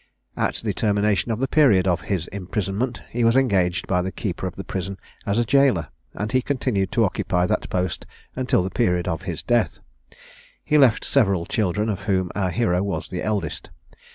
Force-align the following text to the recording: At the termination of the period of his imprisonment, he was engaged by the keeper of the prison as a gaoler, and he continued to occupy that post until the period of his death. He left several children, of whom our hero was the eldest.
At 0.35 0.55
the 0.55 0.73
termination 0.73 1.31
of 1.31 1.37
the 1.39 1.47
period 1.47 1.87
of 1.87 2.01
his 2.01 2.25
imprisonment, 2.29 3.03
he 3.11 3.23
was 3.23 3.35
engaged 3.35 3.85
by 3.85 4.01
the 4.01 4.11
keeper 4.11 4.47
of 4.47 4.55
the 4.55 4.63
prison 4.63 4.97
as 5.27 5.37
a 5.37 5.45
gaoler, 5.45 5.89
and 6.15 6.31
he 6.31 6.41
continued 6.41 6.91
to 6.93 7.05
occupy 7.05 7.45
that 7.45 7.69
post 7.69 8.07
until 8.35 8.63
the 8.63 8.71
period 8.71 9.07
of 9.07 9.21
his 9.29 9.43
death. 9.43 9.77
He 10.65 10.79
left 10.79 11.05
several 11.05 11.45
children, 11.45 11.87
of 11.87 11.99
whom 12.05 12.31
our 12.33 12.49
hero 12.49 12.81
was 12.81 13.09
the 13.09 13.21
eldest. 13.21 13.69